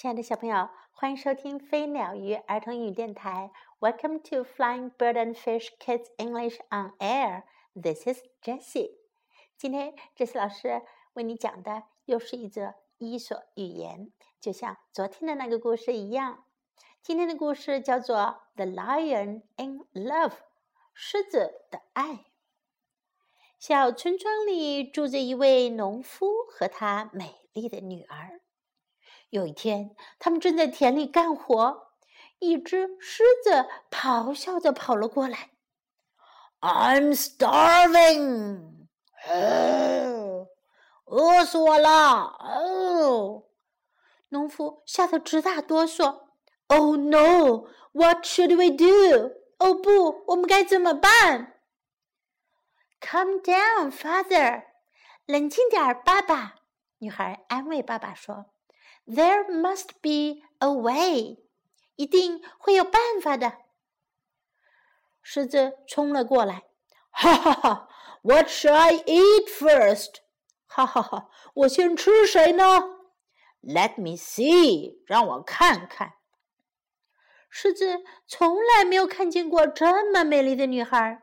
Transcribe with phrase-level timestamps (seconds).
[0.00, 3.50] 亲爱的小朋友，欢迎收听飞鸟鱼儿童英语电台。
[3.80, 7.42] Welcome to Flying Bird and Fish Kids English on Air.
[7.74, 8.92] This is Jessie.
[9.58, 10.80] 今天，Jessie 老师
[11.12, 14.10] 为你讲的又是一则伊索寓言，
[14.40, 16.46] 就像昨天的那个故事一样。
[17.02, 18.16] 今天的故事叫做
[18.56, 20.30] 《The Lion in Love》，
[20.94, 22.24] 狮子的爱。
[23.58, 28.40] 小村庄里住着一位农夫和他美丽的女儿。
[29.30, 31.88] 有一天，他们正在田里干活，
[32.40, 35.50] 一只狮子咆哮着跑了过来。
[36.60, 38.88] “I'm starving！”
[39.28, 40.48] 哦，
[41.06, 42.36] 饿死我了！
[42.40, 43.44] 哦，
[44.30, 46.28] 农夫吓得直打哆嗦。
[46.66, 51.60] “Oh no！What should we do？” 哦不，我们该怎么办
[53.00, 54.64] ？“Come down, father！”
[55.26, 56.56] 冷静点儿，爸爸。
[56.98, 58.46] 女孩安慰爸爸说。
[59.12, 61.38] There must be a way，
[61.96, 63.54] 一定会有办法的。
[65.20, 66.62] 狮子冲了过来，
[67.10, 67.88] 哈哈哈
[68.22, 70.20] ！What shall I eat first？
[70.66, 71.28] 哈哈哈！
[71.54, 72.64] 我先吃谁呢
[73.62, 76.12] ？Let me see，让我看看。
[77.48, 81.20] 狮子从来没有看见过这么美丽的女孩，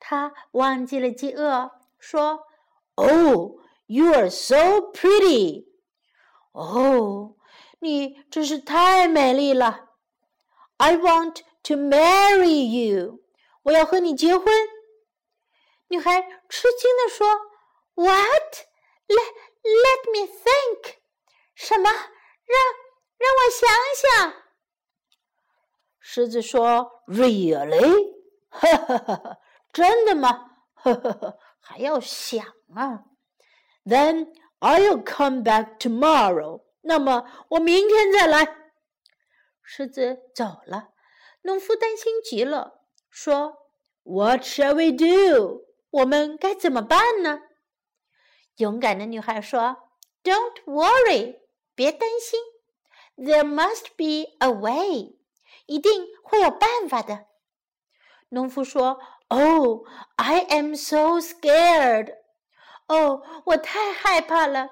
[0.00, 2.46] 它忘记了饥饿，说
[2.94, 5.67] ：“Oh, you are so pretty。”
[6.58, 7.36] 哦，
[7.78, 9.90] 你真是太美丽了
[10.78, 13.20] ！I want to marry you，
[13.62, 14.52] 我要和你结婚。
[15.86, 17.28] 女孩吃惊地说
[17.94, 20.96] ：“What？Let let me think。
[21.54, 21.88] 什么？
[21.88, 22.58] 让
[23.18, 23.70] 让我想
[24.02, 24.42] 想。”
[26.00, 28.16] 狮子说：“Really？
[28.50, 29.38] 哈哈哈，
[29.72, 30.50] 真的吗？
[30.74, 33.04] 呵呵呵，还要想啊
[33.84, 36.62] ？Then。” I'll come back tomorrow。
[36.82, 38.56] 那么我明天再来。
[39.62, 40.90] 狮子走了，
[41.42, 43.68] 农夫担心极了，说
[44.02, 45.66] ：“What shall we do？
[45.90, 47.42] 我们该怎么办呢？”
[48.56, 49.76] 勇敢的女孩说
[50.24, 51.40] ：“Don't worry，
[51.74, 52.40] 别担心。
[53.16, 55.18] There must be a way，
[55.66, 57.26] 一定会有办法的。”
[58.30, 58.98] 农夫说
[59.28, 59.86] ：“Oh,
[60.16, 62.14] I am so scared。”
[62.88, 64.70] 哦，我太害怕了。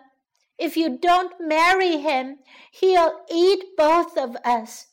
[0.58, 2.38] If you don't marry him,
[2.72, 4.86] he'll eat both of us。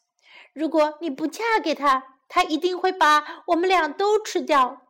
[0.53, 4.81] 如果你不嫁给他，他一定会把我们俩都吃掉。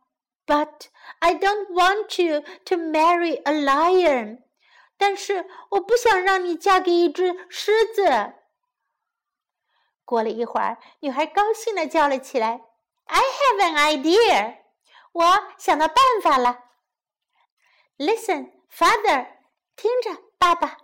[0.46, 0.86] But
[1.20, 4.42] I don't want you to marry a lion。
[4.98, 8.34] 但是我不想让你嫁给一只狮子。
[10.04, 12.60] 过了一会儿，女孩高兴地叫了起来
[13.06, 14.56] ：“I have an idea！
[15.12, 16.63] 我想到办法了。”
[17.96, 19.28] Listen, father，
[19.76, 20.78] 听着，爸爸。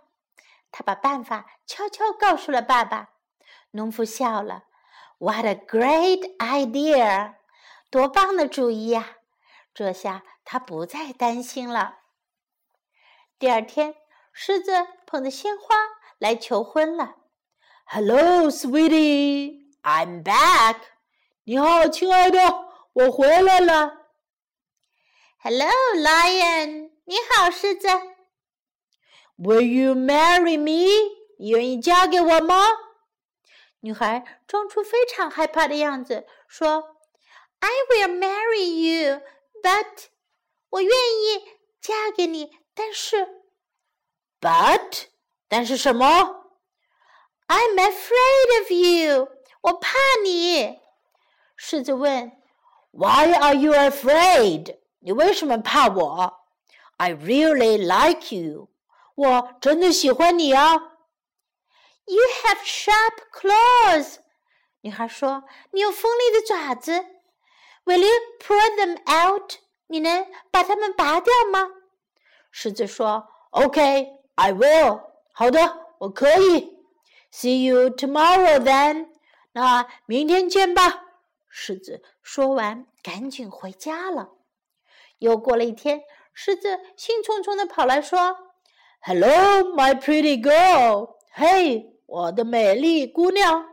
[0.71, 3.09] 他把办法悄悄告诉了爸爸。
[3.71, 4.63] 农夫笑了。
[5.17, 7.35] What a great idea！
[7.89, 9.17] 多棒的主意呀！
[9.73, 11.99] 这下他不再担心了。
[13.37, 13.95] 第二天，
[14.33, 15.75] 狮子捧着鲜花
[16.17, 17.17] 来求婚了。
[17.85, 20.77] Hello, sweetie, I'm back。
[21.43, 22.39] 你好，亲爱的，
[22.93, 24.07] 我回来了。
[25.37, 26.80] Hello, lion。
[27.05, 27.87] 你好，狮子。
[29.37, 30.87] Will you marry me？
[31.39, 32.67] 你愿意嫁给我吗？
[33.79, 36.95] 女孩装出非常害怕的样子，说
[37.59, 39.21] ：“I will marry you,
[39.63, 40.05] but
[40.69, 41.43] 我愿意
[41.81, 43.27] 嫁给你，但是
[44.39, 45.05] ，but
[45.47, 46.05] 但是什么
[47.47, 49.27] ？I'm afraid of you，
[49.61, 50.79] 我怕你。”
[51.57, 52.31] 狮子问
[52.91, 54.77] ：“Why are you afraid？
[54.99, 56.37] 你为什么怕我？”
[57.01, 58.69] I really like you.
[59.15, 60.75] 我真的喜欢你啊。
[62.05, 64.17] You have sharp claws.
[64.81, 66.91] 女孩说：“你有锋利的爪子。
[67.85, 69.55] ”Will you pull them out?
[69.87, 71.71] 你能把它们拔掉吗？
[72.51, 75.01] 狮子说：“OK，I will.
[75.33, 76.85] 好的，我可以。
[77.31, 79.09] See you tomorrow then.
[79.53, 81.03] 那明天见吧。”
[81.49, 84.33] 狮子说完，赶紧回家了。
[85.17, 86.03] 又过了一天。
[86.33, 88.37] 狮子兴冲冲地跑来说
[89.01, 91.15] ：“Hello, my pretty girl！
[91.33, 93.67] 嘿，我的美丽姑娘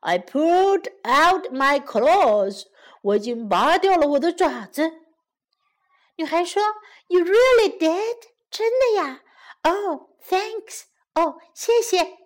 [0.00, 2.64] ！I pulled out my claws！
[3.02, 4.92] 我已经拔掉了我的爪子。”
[6.16, 6.62] 女孩说
[7.08, 8.16] ：“You really did？
[8.50, 9.22] 真的呀
[9.62, 10.82] ？Oh, thanks！
[11.14, 12.18] 哦，谢谢。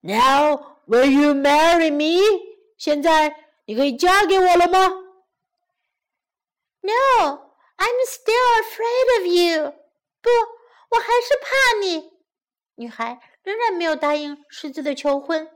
[0.00, 2.22] Now, will you marry me？
[2.78, 4.88] 现在你可以嫁给我了吗
[6.80, 7.45] ？No。”
[7.76, 9.72] I'm still afraid of you。
[10.22, 10.30] 不，
[10.90, 12.12] 我还是怕你。
[12.76, 15.50] 女孩仍然没有答应狮子的求婚。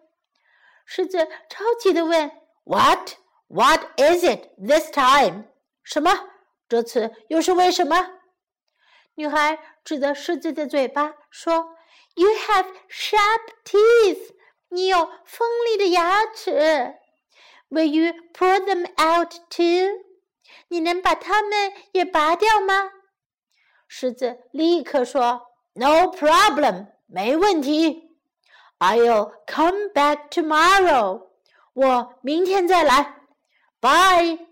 [0.86, 2.30] 狮子着急的问
[2.64, 3.14] ：“What?
[3.48, 5.44] What is it this time？”
[5.82, 6.28] 什么？
[6.68, 8.20] 这次又是为什么？
[9.14, 11.76] 女孩指着狮子的嘴巴说
[12.14, 14.34] ：“You have sharp teeth。
[14.68, 16.94] 你有锋利的牙齿。
[17.70, 20.09] Will you pull them out too？
[20.70, 22.90] 你能把它们也拔掉吗？”
[23.86, 25.42] 狮子立刻说
[25.74, 28.16] ：“No problem，没问题。
[28.78, 31.28] I'll come back tomorrow。
[31.74, 33.16] 我明天再来。
[33.80, 34.46] Bye。”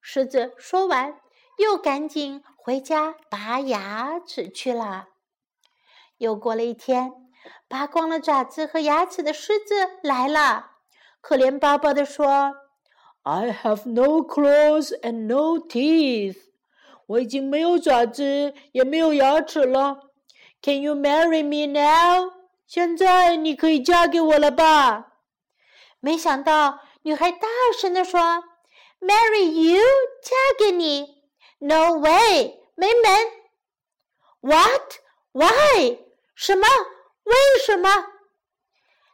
[0.00, 1.20] 狮子说完，
[1.58, 5.08] 又赶紧回家拔牙齿去了。
[6.18, 7.12] 又过了一天，
[7.68, 10.72] 拔光了爪子和牙齿的狮子来了，
[11.20, 12.54] 可怜巴巴地说
[13.23, 16.37] ：“I have no claws and no teeth。”
[17.07, 20.11] 我已经没有爪子，也没有牙齿了。
[20.61, 22.33] Can you marry me now？
[22.65, 25.13] 现在你可以嫁给我了吧？
[25.99, 27.47] 没想到女孩大
[27.79, 28.43] 声地说：“
[28.99, 29.81] Marry you？
[30.21, 31.23] 嫁给你？
[31.59, 32.59] No way！
[32.75, 33.31] 没门！
[34.41, 35.99] What？Why？
[36.35, 36.67] 什么？
[37.23, 37.35] 为
[37.65, 37.89] 什么？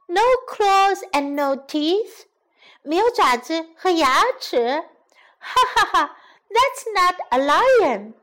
[0.07, 2.25] No claws and no teeth？
[2.82, 4.84] 没有爪子和牙齿？
[5.38, 6.16] 哈哈哈
[6.48, 8.14] ！That's not a lion，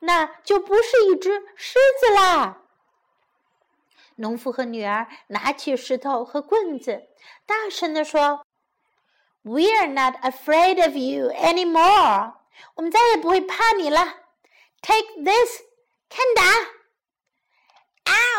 [0.00, 2.62] 那就不是一只狮子啦。
[4.16, 7.08] 农夫和女儿拿起石头和棍子，
[7.46, 8.46] 大声地说
[9.42, 12.34] ：“We are not afraid of you anymore，
[12.74, 14.18] 我们再也不会怕你了。
[14.80, 15.62] Take this，
[16.08, 16.42] 看打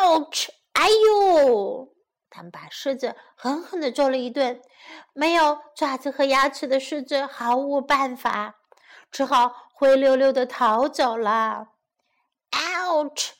[0.05, 0.49] ！Ouch！
[0.73, 1.92] 哎呦！
[2.33, 4.59] 他们把狮子狠狠地揍了一顿。
[5.13, 8.55] 没有爪子和牙齿的狮子毫无办法。
[9.11, 11.67] 只好灰溜溜的逃走了。
[12.51, 13.33] Ouch！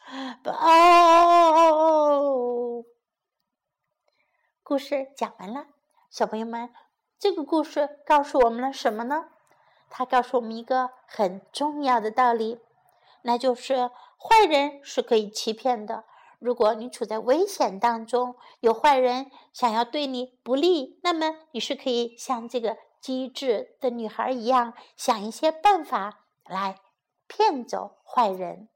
[0.45, 1.73] 哦！
[4.61, 5.65] 故事讲完了，
[6.09, 6.71] 小朋友们，
[7.17, 9.25] 这个故事告诉我们了什么呢？
[9.89, 12.59] 它告诉我们一个很重要的道理，
[13.23, 16.03] 那就是坏人是可以欺骗的。
[16.43, 22.77] 如果你处在危险当中，有坏人想要对你不利，那么你是可以像这个。
[23.03, 26.77] 机智的女孩一样，想一些办法来
[27.27, 28.69] 骗走坏人。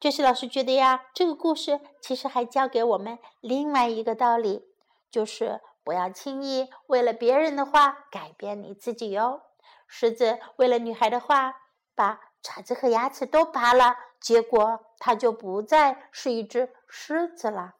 [0.00, 4.64] 这是老师觉得呀，这个故事其实还教给我们另外一个道理，
[5.08, 9.42] 就是不要轻易为了别人的话改变你自己哟。
[9.86, 11.54] 狮子为了女孩的话，
[11.94, 17.74] 把爪子和牙齿都拔了，结果它就不再是一只狮子了。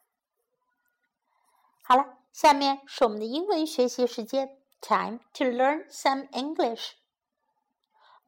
[1.83, 4.59] 好了，下面是我们的英文学习时间。
[4.81, 6.93] Time to learn some English.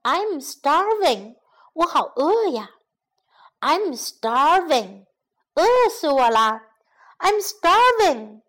[0.02, 1.36] I'm starving.
[1.72, 2.70] 我好饿呀。
[3.60, 5.06] I'm starving.
[5.54, 6.62] 饿死我了。
[7.18, 8.42] I'm starving.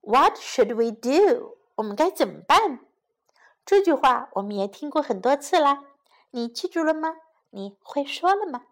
[0.00, 1.56] What should we do?
[1.76, 2.80] 我们该怎么办？
[3.64, 5.84] 这句话我们也听过很多次了，
[6.31, 7.15] 你记住了吗？
[7.51, 8.65] 你会说了吗？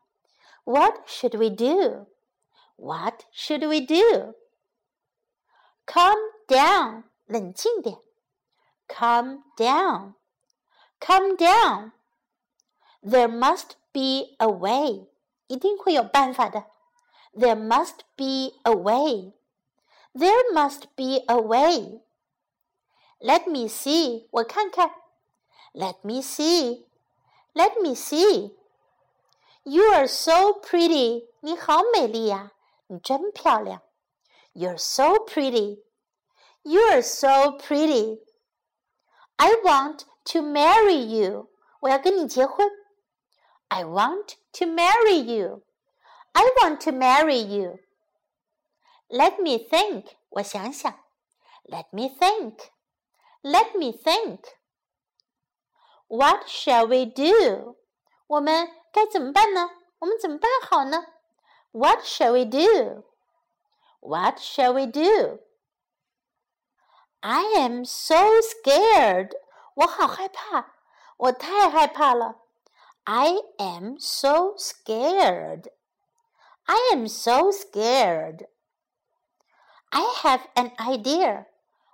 [0.64, 2.08] What should we do?
[2.76, 4.36] What should we do?
[5.86, 6.18] Calm
[6.48, 7.04] down.
[7.28, 7.98] 冷静点，
[8.90, 10.16] Calm down,
[11.00, 11.94] calm down.
[13.02, 15.08] There must be a way.
[15.48, 16.66] 一定会有办法的。
[17.34, 19.34] There must be a way.
[20.14, 22.02] There must be a way.
[23.20, 24.28] Let me see.
[24.32, 24.94] 我看看。
[25.74, 26.85] Let me see.
[27.56, 28.56] Let me see.
[29.64, 31.28] You are so pretty.
[31.42, 32.52] 你好美丽呀，
[32.88, 33.82] 你真漂亮。
[34.54, 35.84] You're so pretty.
[36.64, 38.20] You are so pretty.
[39.38, 41.50] I want to marry you.
[41.82, 42.70] 我要跟你结婚。
[43.70, 45.64] I want to marry you.
[46.34, 47.80] I want to marry you.
[49.08, 50.06] Let me think.
[50.30, 50.94] 我想想。
[51.64, 52.58] Let me think.
[53.42, 54.40] Let me think.
[56.08, 57.78] What shall we do?
[58.28, 59.70] 我们该怎么办呢？
[60.00, 61.06] 我们怎么办好呢？
[61.72, 63.04] What shall we do?
[64.00, 65.40] What shall we do?
[67.22, 69.32] I am so scared.
[69.76, 70.74] 我好害怕，
[71.18, 72.42] 我太害怕了。
[73.04, 75.72] I am so scared.
[76.64, 78.48] I am so scared.
[79.90, 81.46] I have an idea.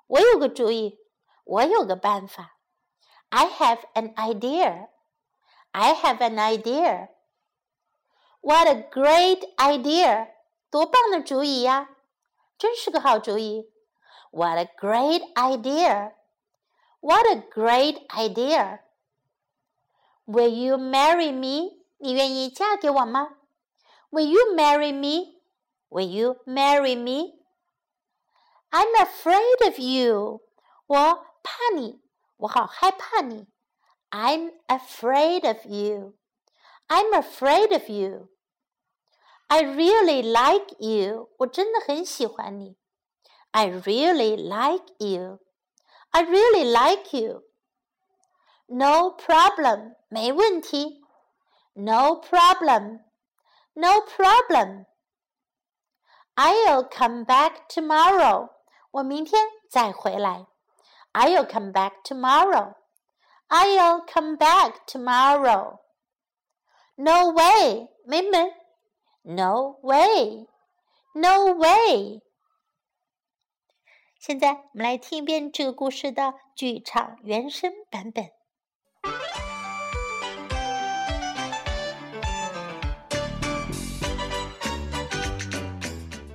[0.07, 0.99] 我有个主意，
[1.43, 2.57] 我有个办法。
[3.31, 4.89] I have an idea.
[5.73, 7.09] I have an idea.
[8.41, 10.29] What a great idea!
[10.69, 11.89] 多棒的主意呀！
[12.57, 13.69] 真是个好主意。
[14.31, 16.13] what a great idea!
[16.99, 18.79] What a great idea!
[20.25, 21.77] Will you marry me?
[21.97, 23.37] 你愿意嫁给我吗？
[24.11, 25.41] Will you marry me?
[25.89, 27.39] Will you marry me?
[28.69, 30.41] I'm afraid of you.
[30.87, 32.00] 我怕你，
[32.41, 33.47] 我好害怕你。
[34.09, 36.15] I'm afraid of you.
[36.87, 38.29] I'm afraid of you.
[39.47, 41.29] I really like you.
[41.39, 42.77] 我真的很喜欢你。
[43.51, 45.39] I really like you.
[46.11, 47.43] I really like you.
[48.67, 49.95] No problem.
[50.09, 51.01] 没问题。
[51.73, 53.01] No problem.
[53.73, 54.85] No problem.
[56.35, 58.49] I'll come back tomorrow.
[58.91, 60.47] 我明天再回来。
[61.13, 62.75] I'll come back tomorrow.
[63.49, 65.79] I'll come back tomorrow.
[66.95, 67.89] No way.
[68.05, 68.51] 没门。
[69.23, 70.47] No way.
[71.13, 72.21] No way.
[74.19, 78.25] 现在我们来听一遍这个故事的剧场原声版本。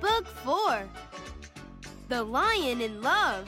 [0.01, 0.87] Book 4
[2.09, 3.47] The Lion in Love.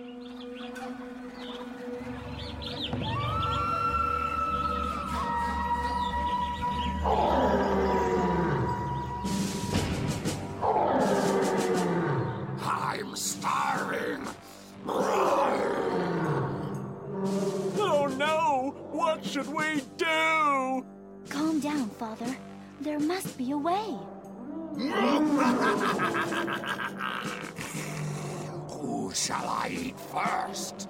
[29.31, 30.89] shall I eat first?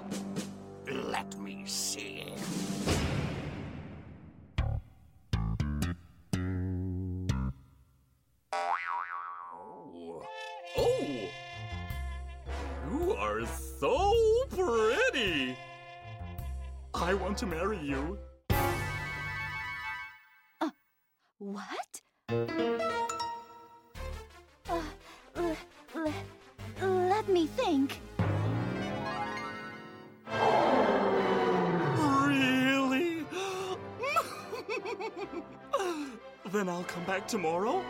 [0.90, 2.34] Let me see.
[8.52, 10.26] Oh.
[10.76, 11.28] Oh!
[12.90, 13.46] You are
[13.78, 14.12] so
[14.50, 15.56] pretty!
[16.94, 18.18] I want to marry you.
[37.22, 37.82] Back tomorrow?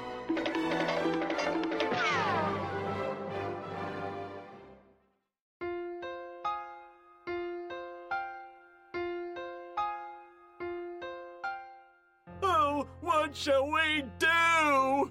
[12.43, 15.11] Oh, what shall we do?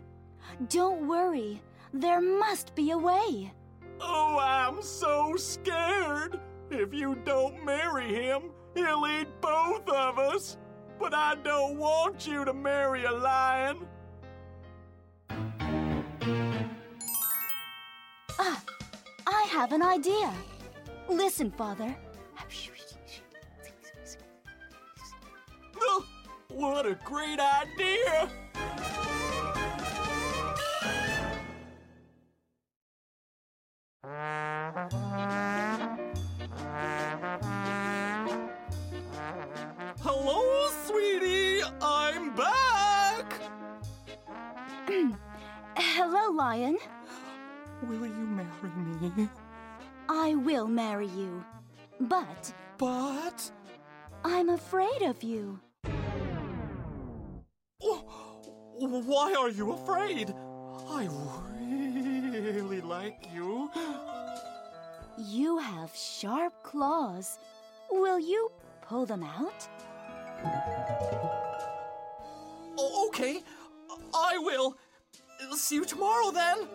[0.69, 1.61] Don't worry.
[1.93, 3.51] There must be a way.
[3.99, 6.39] Oh, I'm so scared.
[6.69, 8.43] If you don't marry him,
[8.75, 10.57] he'll eat both of us.
[10.99, 13.87] But I don't want you to marry a lion.
[19.51, 20.34] Have an idea.
[21.10, 21.93] Listen, Father.
[25.77, 26.05] Oh,
[26.48, 28.31] what a great idea!
[40.00, 41.62] Hello, sweetie!
[41.81, 43.34] I'm back!
[45.75, 46.77] Hello, Lion.
[47.84, 49.29] Will you marry me?
[50.13, 51.41] I will marry you.
[52.01, 53.49] But But.
[54.25, 55.57] I'm afraid of you.
[57.79, 60.35] Why are you afraid?
[60.89, 61.07] I
[61.57, 63.71] really like you.
[65.17, 67.39] You have sharp claws.
[67.89, 68.51] Will you
[68.81, 69.67] pull them out?
[72.77, 73.41] Oh, okay,
[74.13, 74.75] I will.
[75.55, 76.67] See you tomorrow then.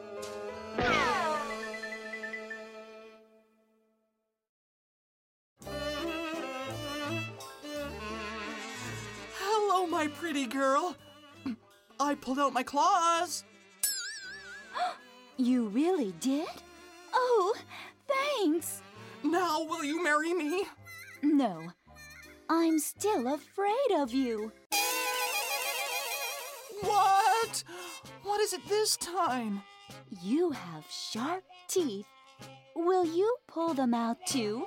[10.18, 10.96] Pretty girl.
[12.00, 13.44] I pulled out my claws.
[15.38, 16.48] You really did?
[17.12, 17.54] Oh,
[18.08, 18.80] thanks.
[19.22, 20.64] Now, will you marry me?
[21.22, 21.72] No,
[22.48, 24.50] I'm still afraid of you.
[26.80, 27.64] What?
[28.22, 29.60] What is it this time?
[30.22, 32.06] You have sharp teeth.
[32.74, 34.66] Will you pull them out too?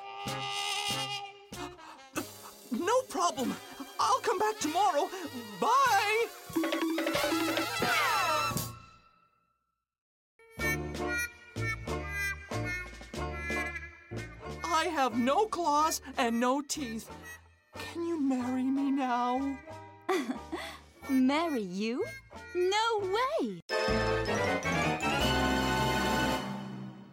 [2.72, 3.56] No problem.
[4.00, 5.10] I'll come back tomorrow.
[5.60, 6.26] Bye.
[14.64, 17.10] I have no claws and no teeth.
[17.78, 19.58] Can you marry me now?
[21.10, 22.06] Marry you?
[22.56, 23.62] No way!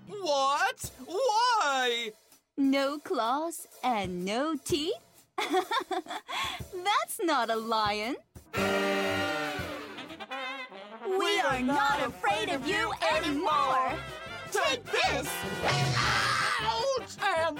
[0.08, 0.90] What?
[1.06, 2.12] Why?
[2.56, 4.94] No claws and no teeth?
[6.84, 8.16] That's not a lion.
[11.18, 13.92] We are not afraid of you anymore.
[14.50, 15.28] Take this.
[16.62, 17.16] Ouch!
[17.22, 17.58] And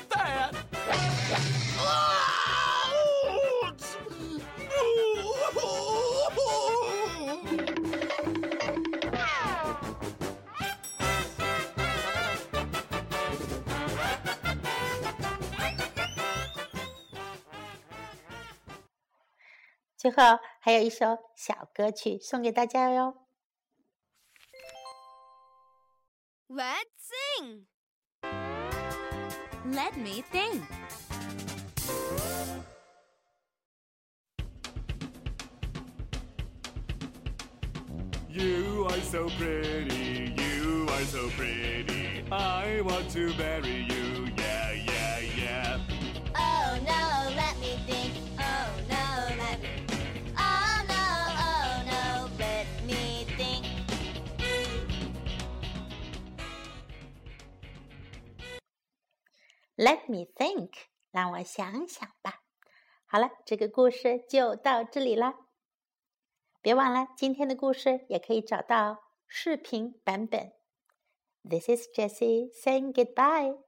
[20.07, 23.13] 最后还有一首小歌曲送给大家哟。
[26.49, 27.65] Let's sing.
[29.65, 30.63] Let me think.
[38.29, 42.23] You are so pretty, you are so pretty.
[42.31, 43.96] I want to marry you,
[59.77, 60.71] Let me think，
[61.11, 62.43] 让我想想吧。
[63.05, 65.35] 好了，这个故事就到这里了。
[66.63, 70.53] 别忘了，今天的故事也可以找到视频版本。
[71.49, 73.66] This is Jessie saying goodbye.